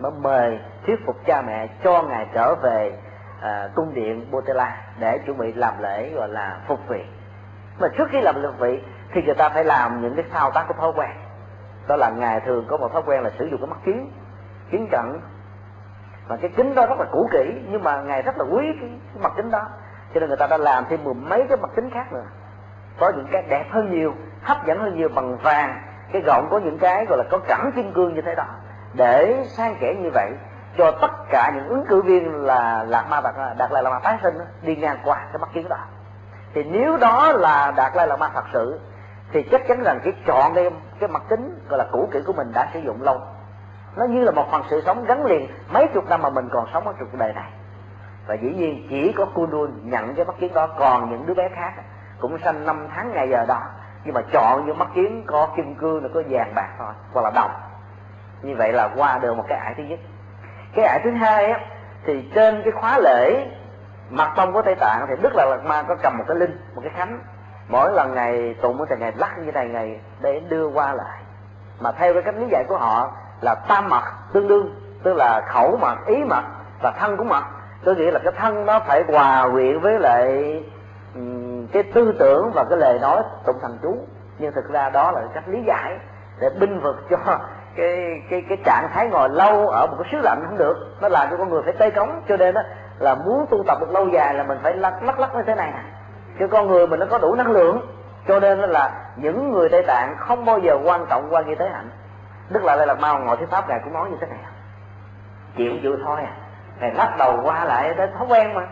[0.00, 2.98] Mới mời thuyết phục cha mẹ cho ngài trở về
[3.42, 7.04] à, cung điện Botela để chuẩn bị làm lễ gọi là phục vị.
[7.78, 8.82] Mà trước khi làm phục vị
[9.16, 11.10] thì người ta phải làm những cái thao tác của thói quen.
[11.88, 14.10] Đó là ngài thường có một thói quen là sử dụng cái mắt kiến
[14.70, 15.20] kiến cận
[16.28, 18.90] và cái kính đó rất là cũ kỹ nhưng mà ngài rất là quý cái,
[19.14, 19.62] cái mặt kính đó.
[20.14, 22.24] Cho nên người ta đã làm thêm mười mấy cái mặt kính khác nữa
[22.98, 25.82] có những cái đẹp hơn nhiều hấp dẫn hơn nhiều bằng vàng.
[26.12, 28.46] Cái gọng có những cái gọi là có cẩm kim cương như thế đó.
[28.94, 30.32] Để sang kẻ như vậy
[30.78, 33.98] cho tất cả những ứng cử viên là lạc ma đạt đạt lại là ma
[33.98, 35.76] tái sinh đi ngang qua cái mắt kiến đó.
[36.54, 38.80] Thì nếu đó là đạt lại là ma thật sự
[39.32, 42.32] thì chắc chắn rằng cái chọn cái cái mặt kính, gọi là cũ kỹ của
[42.32, 43.20] mình đã sử dụng lâu.
[43.96, 46.66] Nó như là một phần sự sống gắn liền mấy chục năm mà mình còn
[46.72, 47.50] sống ở cuộc đời này.
[48.26, 51.48] Và dĩ nhiên chỉ có Kundun nhận cái mắt kiến đó, còn những đứa bé
[51.54, 51.72] khác
[52.20, 53.62] cũng sanh năm tháng ngày giờ đó.
[54.04, 57.22] Nhưng mà chọn những mắt kiến có kim cương là có vàng bạc thôi, hoặc
[57.22, 57.50] là đồng.
[58.42, 59.98] Như vậy là qua được một cái ải thứ nhất.
[60.74, 61.60] Cái ải thứ hai á,
[62.04, 63.46] thì trên cái khóa lễ,
[64.10, 66.60] mặt tông của tây tạng thì đức là lạt ma có cầm một cái linh,
[66.74, 67.18] một cái khánh
[67.68, 71.20] mỗi lần ngày tụng thì ngày lắc như này ngày để đưa qua lại.
[71.80, 75.40] Mà theo cái cách lý giải của họ là tam mặt tương đương, tức là
[75.48, 76.42] khẩu mật ý mật
[76.82, 77.44] và thân cũng mật
[77.84, 80.62] tôi nghĩ là cái thân nó phải hòa quyện với lại
[81.72, 83.96] cái tư tưởng và cái lời nói tụng thần chú.
[84.38, 85.98] Nhưng thực ra đó là cách lý giải
[86.40, 87.16] để binh vực cho
[87.76, 90.76] cái cái cái trạng thái ngồi lâu ở một cái xứ lạnh không được.
[91.00, 92.22] Nó làm cho con người phải tê cống.
[92.28, 92.60] Cho nên đó
[92.98, 95.54] là muốn tu tập được lâu dài là mình phải lắc lắc lắc như thế
[95.54, 95.72] này
[96.38, 97.80] chứ con người mình nó có đủ năng lượng.
[98.28, 101.68] Cho nên là những người tây tạng không bao giờ quan trọng qua nghi tế
[101.68, 101.90] hạnh.
[102.48, 104.38] Đức lại đây là mau ngồi thuyết pháp ngài cũng nói như thế này.
[105.56, 106.32] Chịu chịu thôi à.
[106.80, 108.62] Ngài lắc đầu qua lại tới thói quen mà.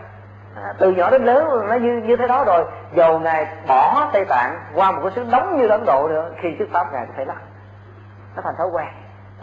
[0.55, 2.65] À, từ nhỏ đến lớn nó như như thế đó rồi.
[2.93, 6.55] Dầu ngài bỏ tây tạng qua một cái xứ nóng như ấn độ nữa khi
[6.57, 7.37] thuyết pháp ngài cũng phải lắc.
[8.35, 8.87] Nó thành thói quen.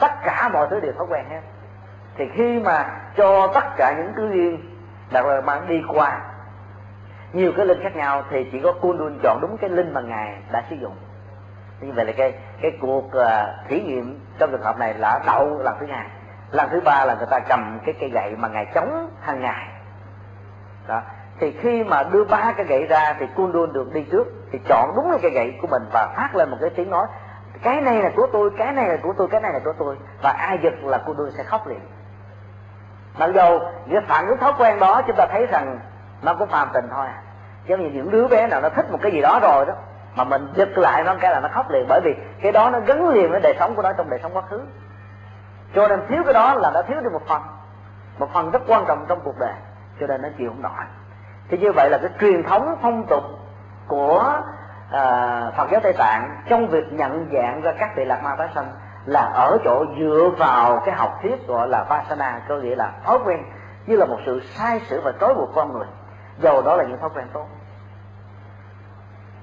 [0.01, 1.41] Tất cả mọi thứ đều thói quen hết.
[2.17, 4.61] Thì khi mà cho tất cả những cứ duyên
[5.13, 6.21] đặc là bạn đi qua
[7.33, 10.37] nhiều cái linh khác nhau thì chỉ có Kundun chọn đúng cái linh mà ngài
[10.53, 10.97] đã sử dụng.
[11.81, 13.23] Như vậy là cái cái cuộc uh,
[13.69, 16.07] thí nghiệm trong trường hợp này là đậu lần thứ hai.
[16.51, 19.69] Lần thứ ba là người ta cầm cái cây gậy mà ngài chống hàng ngày.
[20.89, 21.03] Đó.
[21.41, 24.93] Thì khi mà đưa ba cái gậy ra thì Kundun được đi trước thì chọn
[24.97, 27.07] đúng cái cây gậy của mình và phát lên một cái tiếng nói
[27.63, 29.97] cái này là của tôi cái này là của tôi cái này là của tôi.
[30.23, 31.81] Và ai giật là Kundun sẽ khóc liền.
[33.19, 35.79] Mặc dầu cái phản ứng thói quen đó chúng ta thấy rằng
[36.23, 37.07] nó cũng phàm tình thôi.
[37.67, 39.75] Giống như những đứa bé nào nó thích một cái gì đó rồi đó
[40.15, 41.87] mà mình giật lại nó cái là nó khóc liền.
[41.89, 44.37] Bởi vì cái đó nó gắn liền với đời sống của nó trong đời sống
[44.37, 44.61] quá khứ.
[45.75, 47.43] Cho nên thiếu cái đó là nó thiếu đi một phần.
[48.19, 49.55] Một phần rất quan trọng trong cuộc đời.
[50.01, 50.85] Cho nên nó chịu không nổi.
[51.49, 53.23] Thì như vậy là cái truyền thống phong tục
[53.87, 54.41] của
[54.89, 58.49] uh, Phật giáo Tây Tạng trong việc nhận dạng ra các vị lạc ma tái
[58.55, 58.67] sanh
[59.05, 63.19] là ở chỗ dựa vào cái học thuyết gọi là Vasana có nghĩa là thói
[63.25, 63.43] quen
[63.87, 65.87] như là một sự sai sử và trói buộc con người
[66.39, 67.47] dầu đó là những thói quen tốt.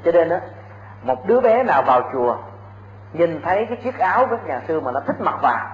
[0.06, 0.38] Cho nên đó
[1.04, 2.38] một đứa bé nào vào chùa,
[3.14, 5.68] nhìn thấy cái chiếc áo của nhà sư mà nó thích mặc vào,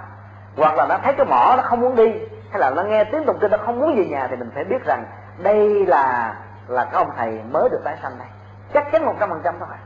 [0.58, 2.12] hoặc là nó thấy cái mỏ nó không muốn đi,
[2.52, 4.64] hay là nó nghe tiếng tụng kinh nó không muốn về nhà, thì mình phải
[4.64, 5.06] biết rằng
[5.38, 6.36] đây là
[6.68, 8.28] là cái ông thầy mới được tái sanh đây.
[8.74, 9.78] Chắc chắn một trăm phần trăm thôi.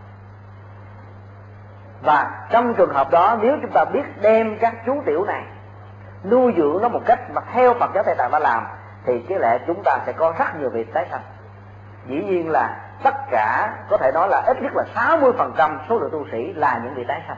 [2.01, 5.43] Và trong trường hợp đó, nếu chúng ta biết đem các chú tiểu này
[6.23, 8.63] nuôi dưỡng nó một cách mà theo Phật giáo Tây Tạng đã làm
[9.05, 11.21] thì cái lẽ chúng ta sẽ có rất nhiều việc tái sanh.
[12.07, 16.09] Dĩ nhiên là tất cả có thể nói là ít nhất là 60% số lượng
[16.11, 17.37] tu sĩ là những vị tái sanh.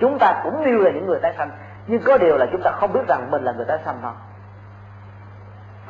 [0.00, 1.50] Chúng ta cũng nêu là những người tái sanh
[1.86, 4.12] nhưng có điều là chúng ta không biết rằng mình là người tái sanh thôi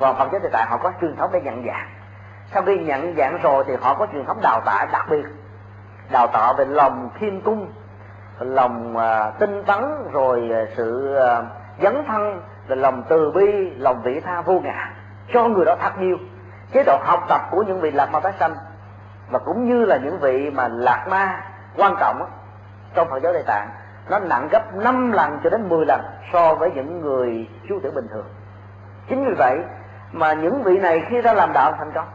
[0.01, 1.89] còn Phật giáo Tây tại họ có truyền thống để nhận dạng.
[2.53, 5.25] Sau khi nhận dạng rồi thì họ có truyền thống đào tạo đặc biệt.
[6.11, 7.73] Đào tạo về lòng thiên cung
[8.39, 11.45] lòng uh, tinh tấn rồi uh, sự uh,
[11.83, 14.93] dấn thân là lòng từ bi, lòng vị tha vô ngã.
[15.33, 16.17] Cho người đó thật nhiều.
[16.73, 18.55] Chế độ học tập của những vị lạc ma tái sanh,
[19.31, 21.43] và cũng như là những vị mà lạc ma
[21.77, 22.31] quan trọng
[22.95, 23.69] trong Phật giáo Đại Tạng,
[24.11, 26.01] nó nặng gấp 5 lần cho đến 10 lần
[26.33, 28.27] so với những người chú tiểu bình thường.
[29.09, 29.59] Chính vì vậy
[30.13, 32.09] mà những vị này khi ra làm đạo thành công.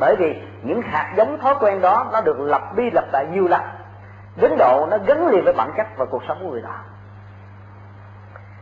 [0.00, 3.48] Bởi vì những hạt giống thói quen đó nó được lập đi lập lại nhiều
[3.48, 3.62] lần.
[4.36, 6.74] Đến độ nó gắn liền với bản chất và cuộc sống của người đó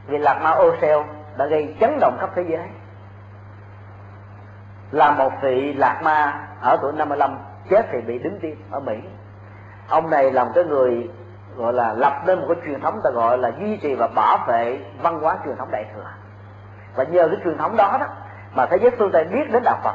[0.07, 1.05] vì lạc ma ô xeo
[1.37, 2.69] đã gây chấn động khắp thế giới.
[4.91, 7.39] Là một vị lạc ma ở tuổi 55
[7.71, 8.95] chết thì bị đứng tim ở Mỹ.
[9.89, 11.11] Ông này là một cái người,
[11.57, 14.39] gọi là, lập nên một cái truyền thống ta gọi là duy trì và bảo
[14.49, 16.05] vệ văn hóa truyền thống đại thừa.
[16.95, 18.07] Và nhờ cái truyền thống đó đó
[18.55, 19.95] mà thế giới phương tây biết đến đạo phật.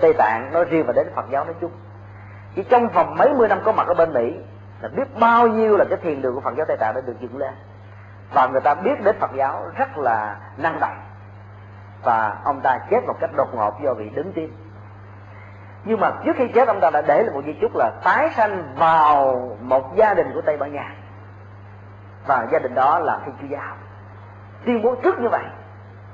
[0.00, 1.70] Tây tạng nói riêng và đến phật giáo nói chung.
[2.54, 4.34] Chỉ trong vòng mấy mươi năm có mặt ở bên mỹ
[4.80, 7.20] là biết bao nhiêu là cái thiền đường của phật giáo tây tạng đã được
[7.20, 7.54] dựng lên
[8.32, 11.00] và người ta biết đến phật giáo rất là năng động.
[12.04, 14.56] Và ông ta chết một cách đột ngột do bị đứng tim.
[15.84, 18.30] Nhưng mà trước khi chết, ông ta đã để lại một di chúc là tái
[18.36, 20.94] sanh vào một gia đình của tây ban nha.
[22.26, 23.74] Và gia đình đó là thiên chúa giáo.
[24.64, 25.44] Tuyên bố trước như vậy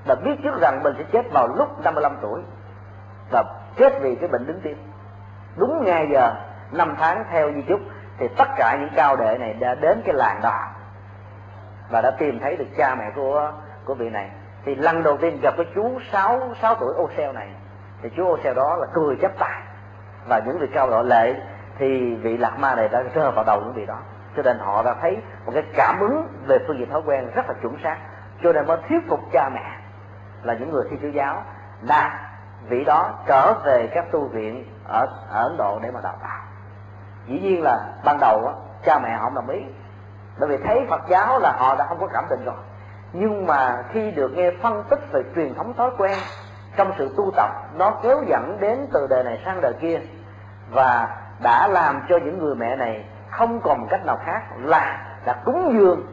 [0.07, 2.43] và biết trước rằng mình sẽ chết vào lúc 55 tuổi
[3.31, 3.45] và
[3.77, 4.77] chết vì cái bệnh đứng tim.
[5.57, 6.35] Đúng ngay giờ,
[6.73, 7.81] năm tháng theo di chúc,
[8.19, 10.61] thì tất cả những cao đệ này đã đến cái làng đó
[11.91, 13.53] và đã tìm thấy được cha mẹ của
[13.85, 14.31] của vị này.
[14.65, 17.49] Thì lần đầu tiên gặp cái chú sáu sáu tuổi ô xeo này
[18.03, 19.63] thì chú ô xeo đó là cười chấp tay.
[20.29, 21.35] Và những vị cao độ lệ
[21.79, 23.99] thì vị lạc ma này đã rơi vào đầu những vị đó.
[24.37, 25.17] Cho nên họ đã thấy
[25.47, 27.97] một cái cảm ứng về phương diện thói quen rất là chuẩn xác.
[28.43, 29.79] Cho nên mới thuyết phục cha mẹ
[30.43, 31.43] là những người thi chúa giáo
[31.83, 32.31] là
[32.69, 36.41] vị đó trở về các tu viện ở, ở ấn độ để mà đào tạo.
[37.27, 38.53] Dĩ nhiên là ban đầu á,
[38.85, 39.61] cha mẹ họ không đồng ý
[40.39, 42.55] bởi vì thấy phật giáo là họ đã không có cảm tình rồi.
[43.13, 46.19] Nhưng mà khi được nghe phân tích về truyền thống thói quen
[46.77, 50.01] trong sự tu tập, nó kéo dẫn đến từ đời này sang đời kia
[50.71, 55.43] và đã làm cho những người mẹ này không còn cách nào khác là là
[55.45, 56.07] cúng dường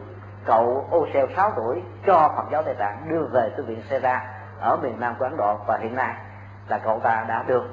[0.44, 4.22] cậu ô xeo 6 tuổi cho phật giáo tây tạng đưa về tu viện sera
[4.60, 5.56] ở miền nam của ấn độ.
[5.66, 6.14] Và hiện nay
[6.68, 7.64] là cậu ta đã được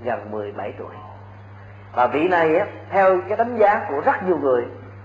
[0.00, 0.94] gần 17 tuổi.
[1.94, 4.64] Và vị này theo cái đánh giá của rất nhiều người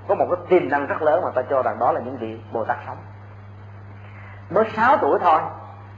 [0.10, 2.40] có một cái tiềm năng rất lớn mà ta cho rằng đó là những vị
[2.52, 2.98] bồ tát sống.
[4.50, 5.40] Mới 6 tuổi thôi,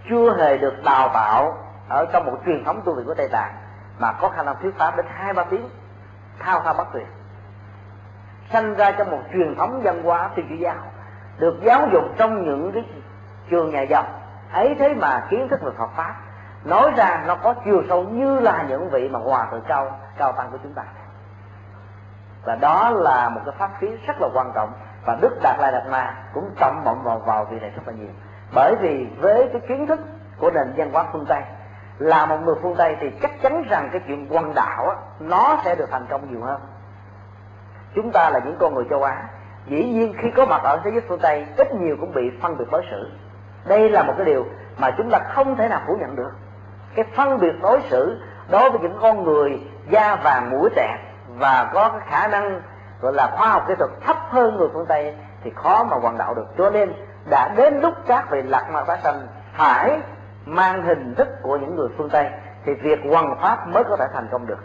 [0.10, 1.58] chưa hề được đào tạo
[1.90, 3.54] ở trong một truyền thống tu viện của tây tạng,
[4.00, 5.70] mà có khả năng thuyết pháp đến hai ba tiếng,
[6.40, 7.08] thao thao bất tuyệt.
[8.52, 10.76] Sanh ra trong một truyền thống văn hóa thiên chúa giáo,
[11.38, 12.84] được giáo dục trong những cái
[13.50, 14.06] trường nhà dòng
[14.52, 16.16] ấy thế mà kiến thức về Phật pháp,
[16.64, 20.32] nói ra nó có chiều sâu như là những vị mà hòa thượng cao cao
[20.32, 20.84] tăng của chúng ta
[22.46, 24.72] và đó là một cái pháp khí rất là quan trọng.
[25.06, 27.94] Và đức đạt lai đạt ma cũng trọng vọng vào vào việc này rất là
[27.94, 28.10] nhiều.
[28.56, 30.00] Bởi vì với cái kiến thức
[30.38, 31.42] của nền văn hóa phương tây
[31.98, 35.58] là một người phương tây thì chắc chắn rằng cái chuyện quan đạo á, nó
[35.66, 36.62] sẽ được thành công nhiều hơn.
[37.96, 39.24] Chúng ta là những con người châu á
[39.68, 42.58] dĩ nhiên khi có mặt ở thế giới phương tây ít nhiều cũng bị phân
[42.58, 43.12] biệt đối xử.
[43.66, 44.46] Đây là một cái điều
[44.78, 46.32] mà chúng ta không thể nào phủ nhận được.
[46.96, 51.00] Cái phân biệt đối xử đối với những con người da vàng mũi tẹt
[51.38, 52.62] và có cái khả năng
[53.02, 56.18] gọi là khoa học kỹ thuật thấp hơn người phương tây thì khó mà hoàn
[56.18, 56.46] đạo được.
[56.58, 56.94] Cho nên
[57.30, 60.00] đã đến lúc các vị lạc ma bá sanh phải
[60.46, 62.30] mang hình thức của những người phương tây
[62.66, 64.60] thì việc hoàn pháp mới có thể thành công được.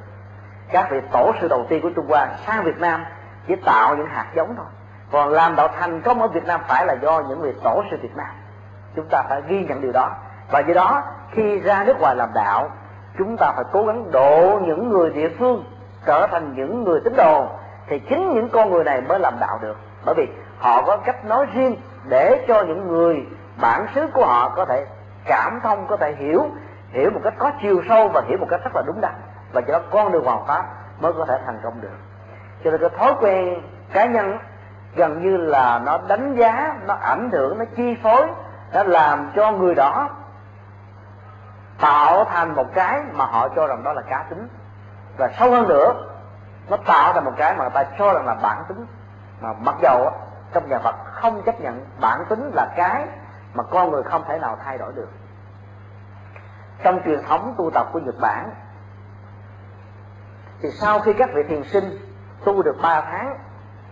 [0.72, 3.04] Các vị tổ sư đầu tiên của trung hoa sang việt nam
[3.48, 4.66] chỉ tạo những hạt giống thôi.
[5.12, 7.96] Còn làm đạo thành công ở việt nam phải là do những vị tổ sư
[8.02, 8.28] việt nam.
[8.96, 10.10] Chúng ta phải ghi nhận điều đó.
[10.50, 12.70] Và do đó, khi ra nước ngoài làm đạo,
[13.18, 15.64] chúng ta phải cố gắng độ những người địa phương
[16.06, 17.46] trở thành những người tín đồ,
[17.86, 19.76] thì chính những con người này mới làm đạo được.
[20.04, 21.76] Bởi vì họ có cách nói riêng
[22.08, 23.26] để cho những người
[23.60, 24.86] bản xứ của họ có thể
[25.24, 26.46] cảm thông, có thể hiểu
[26.90, 29.14] hiểu một cách có chiều sâu và hiểu một cách rất là đúng đắn.
[29.52, 30.64] Và cho đó con đường hoàng pháp
[31.00, 31.96] mới có thể thành công được.
[32.64, 34.38] Cho nên cái thói quen cá nhân
[34.96, 38.26] gần như là nó đánh giá, nó ảnh hưởng, nó chi phối,
[38.72, 40.08] nó làm cho người đó
[41.80, 44.48] tạo thành một cái mà họ cho rằng đó là cá tính
[45.16, 45.94] và sâu hơn nữa,
[46.68, 48.86] nó tạo ra một cái mà người ta cho rằng là bản tính.
[49.40, 50.10] Mà mặc dầu
[50.52, 53.06] trong nhà Phật không chấp nhận bản tính là cái
[53.54, 55.08] mà con người không thể nào thay đổi được.
[56.82, 58.50] Trong truyền thống tu tập của Nhật Bản,
[60.62, 61.98] thì sau khi các vị thiền sinh
[62.44, 63.38] tu được 3 tháng,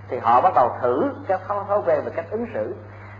[0.09, 2.77] thì họ bắt đầu thử các thói quen về cách ứng xử.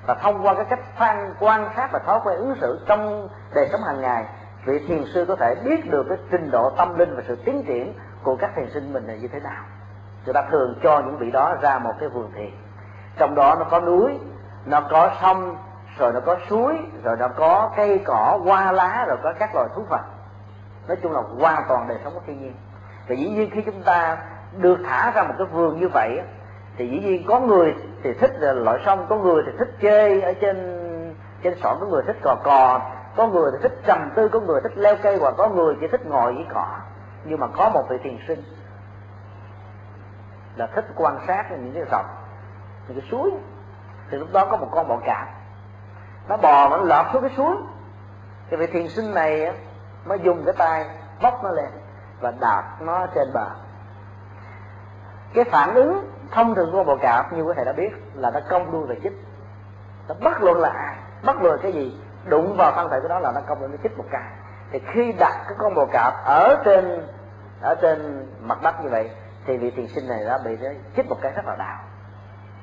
[0.07, 3.69] Và thông qua cái cách phan, quan sát và thói quen ứng xử trong đời
[3.73, 4.25] sống hàng ngày
[4.67, 7.65] vị thiền sư có thể biết được cái trình độ tâm linh và sự tiến
[7.67, 9.63] triển của các thiền sinh mình là như thế nào.
[10.27, 12.51] Chúng ta thường cho những vị đó ra một cái vườn thiền.
[13.17, 14.19] Trong đó nó có núi,
[14.67, 15.57] nó có sông,
[15.99, 19.69] rồi nó có suối, rồi nó có cây cỏ, hoa lá, rồi có các loài
[19.75, 20.03] thú vật.
[20.89, 22.55] Nói chung là hoàn toàn đời sống của thiên nhiên.
[23.09, 24.17] Và dĩ nhiên khi chúng ta
[24.57, 26.21] được thả ra một cái vườn như vậy
[26.77, 30.33] thì dĩ nhiên có người thì thích loại sông, có người thì thích chơi ở
[30.33, 30.81] trên
[31.43, 32.81] trên sỏi có người thích cò cò
[33.17, 35.87] có người thì thích trầm tư, có người thích leo cây và có người chỉ
[35.89, 36.67] thích ngồi với cỏ.
[37.25, 38.43] Nhưng mà có một vị thiền sinh
[40.57, 42.07] là thích quan sát những cái dòng
[42.89, 43.31] những cái suối.
[44.11, 45.29] Thì lúc đó có một con bọ cạp.
[46.29, 47.57] Nó bò nó lọt xuống cái suối.
[48.51, 49.55] Thì vị thiền sinh này
[50.05, 50.87] mới dùng cái tay
[51.23, 51.71] bóc nó lên
[52.21, 53.47] và đạp nó trên bờ.
[55.35, 58.31] Cái phản ứng thông thường của con bò cạp, như quý thầy đã biết, là
[58.31, 59.13] nó cong đuôi và chích.
[60.09, 60.97] Nó bất luận là ai?
[61.25, 62.01] Bất luận cái gì?
[62.27, 64.31] Đụng vào thân thể của nó là nó công lên nó chích một cái.
[64.71, 67.07] Thì khi đặt cái con bò cạp ở trên
[67.61, 69.11] ở trên mặt đất như vậy,
[69.47, 71.79] thì vị thiền sinh này đã bị nó chích một cái rất là đau.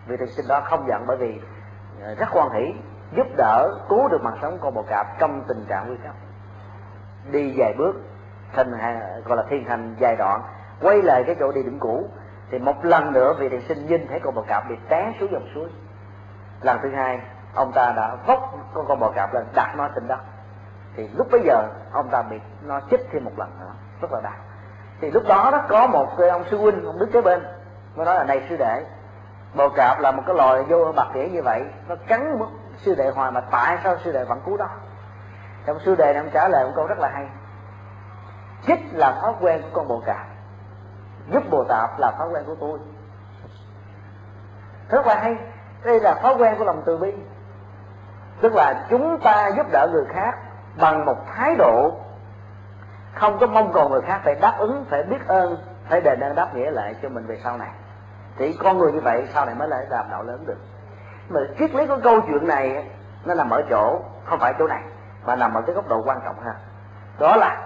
[0.08, 1.42] Vị thiền sinh đó không giận bởi vì
[2.04, 2.74] ờ, rất quan hỷ,
[3.18, 6.16] giúp đỡ, cứu được mạng sống con bò cạp trong tình trạng nguy cấp.
[7.32, 7.96] Đi vài bước,
[8.54, 10.42] thành à, gọi là thiên hành dài đoạn,
[10.82, 12.10] quay lại cái chỗ đi điểm cũ,
[12.52, 15.32] thì một lần nữa vị thiền sinh nhìn thấy con bò cạp bị té xuống
[15.32, 15.70] dòng suối.
[16.62, 17.20] Lần thứ hai
[17.56, 20.20] ông ta đã vốc con con bò cạp lên, đặt nó trên đất.
[20.96, 24.22] Thì lúc bấy giờ, ông ta bị nó chích thêm một lần nữa, rất là
[24.22, 24.34] đau.
[25.02, 27.44] Thì lúc đó đó có một ông sư huynh, ông đứng kế bên,
[27.96, 28.86] mới nói là, này sư đệ,
[29.54, 32.40] bò cạp là một cái loài vô bạc rễ như vậy, nó cắn
[32.78, 34.68] sư đệ hoài mà tại sao sư đệ vẫn cứu đó?
[35.66, 37.28] Trong sư đệ này ông trả lời một câu rất là hay.
[38.68, 40.26] Chích là thói quen của con bồ cạp,
[41.34, 42.80] giúp bồ tạp là thói quen của tôi.
[44.90, 45.36] Rất là hay.
[45.84, 47.14] Đây là thói quen của lòng từ bi
[48.42, 50.38] tức là chúng ta giúp đỡ người khác
[50.80, 51.92] bằng một thái độ
[53.14, 55.58] không có mong cầu người khác phải đáp ứng, phải biết ơn,
[55.90, 57.70] phải đền ơn đáp nghĩa lại cho mình về sau này.
[58.38, 60.58] Thì con người như vậy sau này mới lại làm đạo lớn được.
[61.30, 62.90] Mà triết lý của câu chuyện này
[63.26, 64.82] nó nằm ở chỗ, không phải chỗ này,
[65.26, 66.56] mà nằm ở cái góc độ quan trọng hơn
[67.22, 67.58] đó là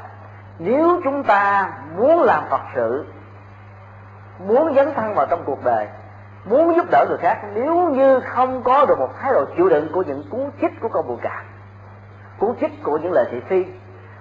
[0.59, 3.05] nếu chúng ta muốn làm phật sự,
[4.39, 5.87] muốn dấn thân vào trong cuộc đời
[6.45, 9.87] muốn giúp đỡ người khác, nếu như không có được một thái độ chịu đựng
[9.93, 11.43] của những cú chích của con buồn cạp
[12.39, 13.65] cú chích của những lời thị phi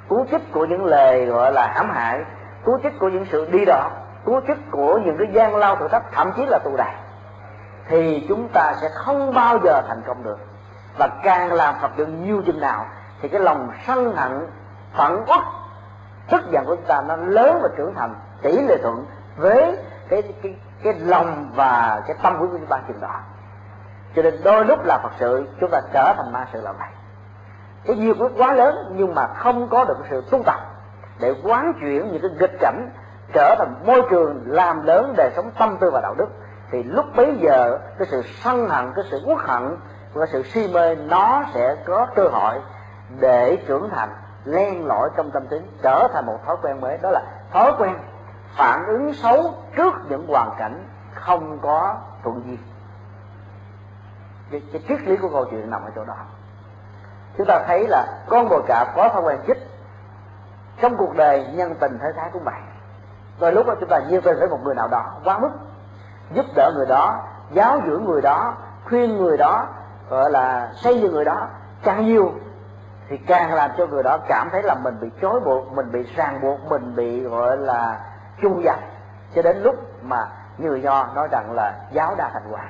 [0.09, 2.25] cú chích của những lời gọi là hãm hại
[2.65, 3.91] cú chích của những sự đi đỏ
[4.25, 6.95] cú chích của những cái gian lao thử thách, thậm chí là tù đày
[7.89, 10.39] thì chúng ta sẽ không bao giờ thành công được.
[10.99, 12.87] Và càng làm phật được nhiều chừng nào,
[13.23, 14.47] thì cái lòng sân hận,
[14.97, 15.41] phẫn uất,
[16.31, 19.07] tức giận của chúng ta nó lớn và trưởng thành, tỷ lệ thuận
[19.37, 20.55] với cái cái
[20.85, 23.21] cái lòng và cái tâm của chúng ta chừng đó.
[24.17, 26.89] Cho nên đôi lúc là phật sự, chúng ta trở thành ma sự là vậy
[27.85, 30.61] cái duyên quyết quá lớn nhưng mà không có được sự tu tập
[31.21, 32.91] để quán chuyển những cái nghịch cảnh,
[33.33, 36.29] trở thành môi trường làm lớn đời sống tâm tư và đạo đức.
[36.71, 39.77] Thì lúc bấy giờ, cái sự sân hận, cái sự uất hận
[40.13, 42.55] và sự si mê, nó sẽ có cơ hội
[43.21, 44.09] để trưởng thành,
[44.45, 46.99] len lỏi trong tâm tính, trở thành một thói quen mới.
[47.03, 47.95] Đó là thói quen
[48.57, 52.59] phản ứng xấu trước những hoàn cảnh không có thuận duyên
[54.51, 56.17] cái, cái triết lý của câu chuyện nằm ở chỗ đó.
[57.39, 59.59] Chúng ta thấy là con bồ cạp có thói quen chích
[60.81, 62.61] trong cuộc đời nhân tình thế thái cũng vậy
[63.41, 65.51] rồi lúc đó chúng ta nhiệt tình với một người nào đó quá mức
[66.35, 69.67] giúp đỡ người đó giáo dưỡng người đó khuyên người đó
[70.11, 71.47] gọi là xây dựng người đó
[71.83, 72.33] càng nhiều
[73.09, 76.03] thì càng làm cho người đó cảm thấy là mình bị chối buộc mình bị
[76.17, 78.01] ràng buộc mình bị gọi là
[78.43, 78.79] chu dập
[79.35, 80.27] cho đến lúc mà
[80.59, 82.65] người nho nói rằng là giáo đa thành quả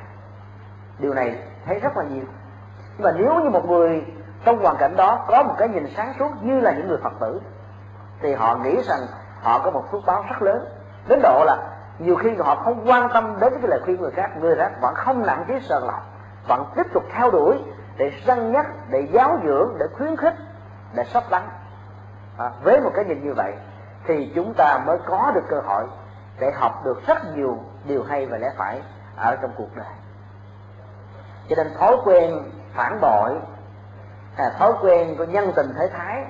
[0.98, 2.24] điều này thấy rất là nhiều.
[2.98, 4.04] Nhưng mà nếu như một người
[4.44, 7.12] trong hoàn cảnh đó có một cái nhìn sáng suốt như là những người phật
[7.20, 7.40] tử
[8.20, 9.00] thì họ nghĩ rằng
[9.42, 10.66] họ có một phước báo rất lớn.
[11.08, 11.56] Đến độ là
[11.98, 14.94] nhiều khi họ không quan tâm đến cái lời khuyên người khác người khác vẫn
[14.94, 16.02] không nặng trí sợ lòng
[16.48, 17.62] vẫn tiếp tục theo đuổi
[17.96, 20.34] để săn nhắc để giáo dưỡng để khuyến khích
[20.94, 21.48] để sắp lắng
[22.38, 23.52] à, với một cái nhìn như vậy
[24.06, 25.84] thì chúng ta mới có được cơ hội
[26.40, 28.82] để học được rất nhiều điều hay và lẽ phải
[29.16, 29.92] ở trong cuộc đời.
[31.48, 33.38] Cho nên thói quen phản bội
[34.36, 36.24] à, thói quen của nhân tình thế thái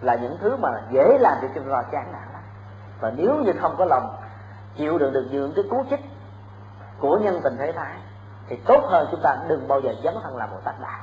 [0.00, 2.42] là những thứ mà dễ làm cho chúng ta chán nản lắm.
[3.00, 4.16] Và nếu như không có lòng
[4.76, 6.00] chịu đựng được những cái cú chích
[7.00, 7.94] của nhân tình thế thái
[8.48, 11.00] thì tốt hơn chúng ta đừng bao giờ dấn thân làm một tác đạo.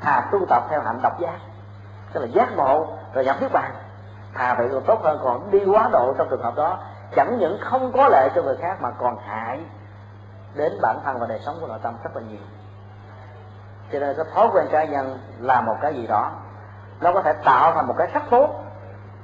[0.00, 1.38] Thà tu tập theo hạnh độc giác
[2.12, 3.72] tức là giác ngộ rồi nhập niết bàn
[4.34, 6.78] thà vậy còn tốt hơn còn đi quá độ trong trường hợp đó.
[7.16, 9.60] Chẳng những không có lợi cho người khác mà còn hại
[10.54, 12.40] đến bản thân và đời sống của nội tâm rất là nhiều.
[13.92, 16.30] Cho nên cái thói quen cá nhân là một cái gì đó,
[17.00, 18.64] nó có thể tạo thành một cái rất tốt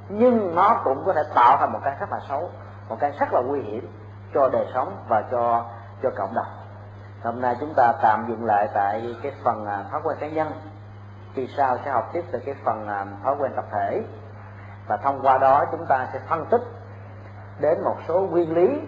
[0.09, 2.49] nhưng nó cũng có thể tạo thành một cái rất là xấu,
[2.89, 3.91] một cái rất là nguy hiểm
[4.33, 5.65] cho đời sống và cho
[6.03, 6.45] cho cộng đồng.
[7.23, 10.51] Hôm nay chúng ta tạm dừng lại tại cái phần à, thói quen cá nhân.
[11.35, 14.03] Kỳ sau sẽ học tiếp từ cái phần à, thói quen tập thể?
[14.91, 16.61] Và thông qua đó chúng ta sẽ phân tích
[17.59, 18.79] đến một số nguyên lý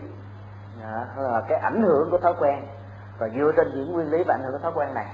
[0.83, 2.65] à, là cái ảnh hưởng của thói quen.
[3.17, 5.05] Và dựa trên những nguyên lý và ảnh hưởng của thói quen này,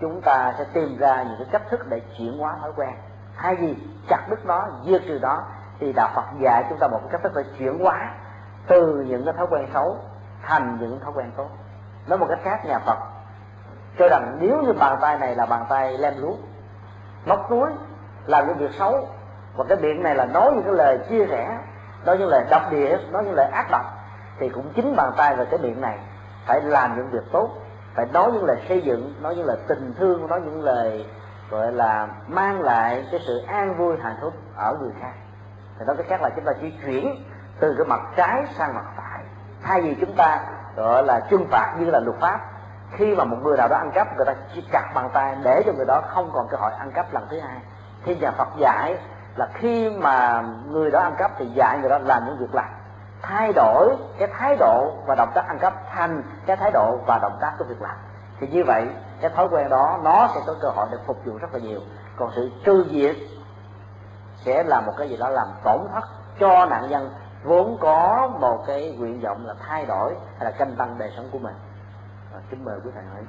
[0.00, 2.90] chúng ta sẽ tìm ra những cái cách thức để chuyển hóa thói quen.
[3.36, 3.76] Hay gì
[4.08, 5.44] chặt đứt nó, diệt trừ đó
[5.80, 8.14] thì đạo Phật dạy chúng ta một cách thức để chuyển hóa
[8.66, 9.96] từ những cái thói quen xấu
[10.42, 11.48] thành những thói quen tốt.
[12.06, 12.98] Nói một cách khác, nhà Phật
[13.98, 16.38] cho rằng nếu như bàn tay này là bàn tay lem luốc,
[17.26, 17.70] móc túi,
[18.26, 19.08] làm những việc xấu
[19.58, 21.58] và cái miệng này là nói những cái lời chia rẽ,
[22.04, 23.84] nói những lời độc địa nói những lời ác độc,
[24.38, 25.98] thì cũng chính bàn tay và cái miệng này
[26.46, 27.50] phải làm những việc tốt,
[27.94, 31.06] phải nói những lời xây dựng, nói những lời tình thương, nói những lời,
[31.50, 35.12] gọi là, mang lại cái sự an vui, hạnh phúc ở người khác.
[35.78, 37.24] Thì nói cái khác là chúng ta chỉ chuyển
[37.60, 39.20] từ cái mặt trái sang mặt phải.
[39.62, 40.40] Thay vì chúng ta,
[40.76, 42.40] gọi là, trừng phạt như là luật pháp,
[42.92, 45.62] khi mà một người nào đó ăn cắp, người ta chỉ chặt bàn tay để
[45.66, 47.58] cho người đó không còn cơ hội ăn cắp lần thứ hai.
[48.04, 48.98] Thì nhà Phật dạy
[49.38, 52.74] là khi mà người đó ăn cắp thì dạy người đó làm những việc lành
[53.22, 57.18] thay đổi cái thái độ và động tác ăn cắp thành cái thái độ và
[57.22, 57.96] động tác của việc làm
[58.40, 58.88] thì như vậy
[59.20, 61.80] cái thói quen đó nó sẽ có cơ hội để phục vụ rất là nhiều.
[62.16, 63.16] Còn sự trừ diệt
[64.44, 66.04] sẽ là một cái gì đó làm tổn thất
[66.40, 67.10] cho nạn nhân
[67.44, 71.28] vốn có một cái nguyện vọng là thay đổi hay là canh tăng đời sống
[71.32, 71.54] của mình.
[72.34, 73.22] À, kính mời quý thầy hỏi.